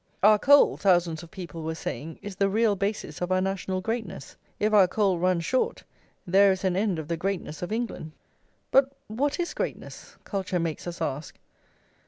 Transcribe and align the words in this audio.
Our 0.23 0.39
coal, 0.39 0.77
thousands 0.77 1.21
of 1.21 1.29
people 1.29 1.61
were 1.61 1.75
saying, 1.75 2.17
is 2.23 2.35
the 2.37 2.49
real 2.49 2.75
basis 2.75 3.21
of 3.21 3.31
our 3.31 3.39
national 3.39 3.81
greatness; 3.81 4.35
if 4.59 4.73
our 4.73 4.87
coal 4.87 5.19
runs 5.19 5.45
short, 5.45 5.83
there 6.25 6.51
is 6.51 6.63
an 6.63 6.75
end 6.75 6.97
of 6.97 7.07
the 7.07 7.15
greatness 7.17 7.61
of 7.61 7.71
England. 7.71 8.13
But 8.71 8.93
what 9.05 9.39
is 9.39 9.53
greatness? 9.53 10.15
culture 10.25 10.57
makes 10.59 10.87
us 10.87 11.03
ask. 11.03 11.37